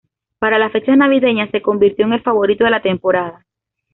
[0.39, 3.45] Para las fechas navideñas, se convirtió en el favorito de la temporada.